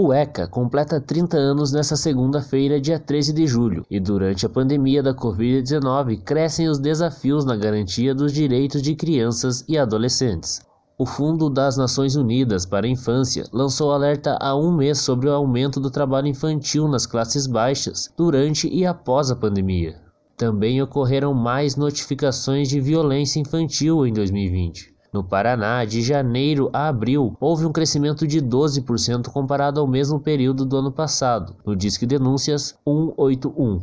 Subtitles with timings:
[0.00, 5.02] O ECA completa 30 anos nesta segunda-feira, dia 13 de julho, e durante a pandemia
[5.02, 10.60] da Covid-19 crescem os desafios na garantia dos direitos de crianças e adolescentes.
[10.96, 15.32] O Fundo das Nações Unidas para a Infância lançou alerta há um mês sobre o
[15.32, 19.96] aumento do trabalho infantil nas classes baixas durante e após a pandemia.
[20.36, 24.96] Também ocorreram mais notificações de violência infantil em 2020.
[25.10, 30.66] No Paraná, de janeiro a abril, houve um crescimento de 12% comparado ao mesmo período
[30.66, 33.80] do ano passado, no Disque Denúncias 181.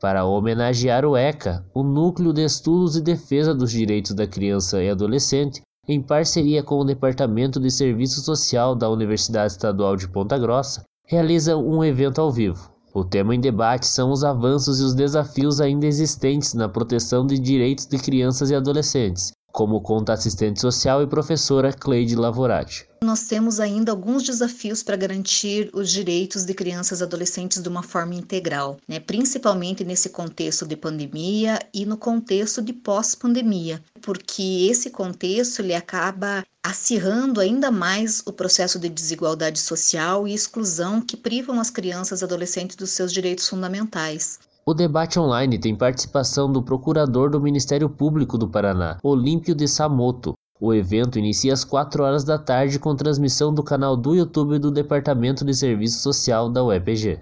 [0.00, 4.90] Para homenagear o ECA, o Núcleo de Estudos e Defesa dos Direitos da Criança e
[4.90, 10.82] Adolescente, em parceria com o Departamento de Serviço Social da Universidade Estadual de Ponta Grossa,
[11.06, 12.68] realiza um evento ao vivo.
[12.92, 17.38] O tema em debate são os avanços e os desafios ainda existentes na proteção de
[17.38, 22.88] direitos de crianças e adolescentes, como conta assistente social e professora Cleide Lavorati.
[23.04, 27.84] Nós temos ainda alguns desafios para garantir os direitos de crianças e adolescentes de uma
[27.84, 28.98] forma integral, né?
[28.98, 36.44] principalmente nesse contexto de pandemia e no contexto de pós-pandemia, porque esse contexto ele acaba
[36.60, 42.24] acirrando ainda mais o processo de desigualdade social e exclusão que privam as crianças e
[42.24, 44.40] adolescentes dos seus direitos fundamentais.
[44.66, 50.32] O debate online tem participação do Procurador do Ministério Público do Paraná, Olímpio de Samoto.
[50.58, 54.70] O evento inicia às 4 horas da tarde com transmissão do canal do YouTube do
[54.70, 57.20] Departamento de Serviço Social da UEPG.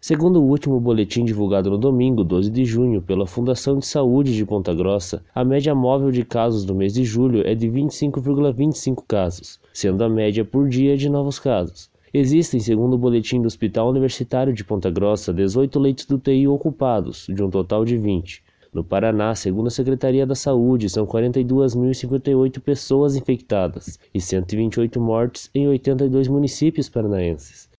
[0.00, 4.44] Segundo o último boletim divulgado no domingo, 12 de junho, pela Fundação de Saúde de
[4.44, 9.04] Ponta Grossa, a média móvel de casos do mês de julho é de 25,25 ,25
[9.06, 11.91] casos, sendo a média por dia de novos casos.
[12.14, 17.26] Existem, segundo o boletim do Hospital Universitário de Ponta Grossa, 18 leitos do TI ocupados,
[17.26, 18.44] de um total de 20.
[18.70, 25.66] No Paraná, segundo a Secretaria da Saúde, são 42.058 pessoas infectadas e 128 mortes em
[25.66, 27.70] 82 municípios paranaenses.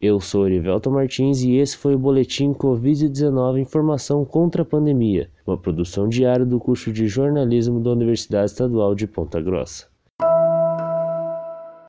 [0.00, 5.56] Eu sou Erivelto Martins e esse foi o Boletim Covid-19 Informação contra a Pandemia, uma
[5.56, 9.91] produção diária do curso de jornalismo da Universidade Estadual de Ponta Grossa.